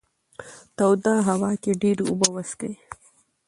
توده 0.77 1.13
هوا 1.27 1.51
کې 1.61 1.71
ډېرې 1.81 2.03
اوبه 2.09 2.27
وڅښئ. 2.31 2.73